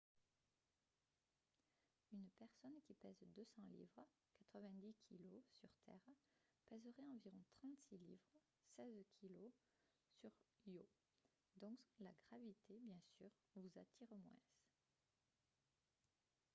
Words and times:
une 2.11 2.29
personne 2.39 2.81
qui 2.87 2.95
pèse 2.95 3.21
200 3.35 3.61
livres 3.71 4.03
90kg 4.55 5.43
sur 5.59 5.69
terre 5.85 6.01
pèserait 6.67 7.07
environ 7.13 7.43
36 7.61 7.97
livres 7.97 8.35
16kg 8.79 9.51
sur 10.25 10.31
io. 10.65 10.87
donc 11.57 11.77
la 11.99 12.13
gravité 12.29 12.79
bien 12.79 12.99
sûr 13.19 13.29
vous 13.57 13.69
attire 13.77 14.11
moins 14.17 14.41